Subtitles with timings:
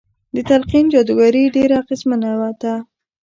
[0.35, 2.73] د تلقين جادوګري ډېره اغېزمنه ده.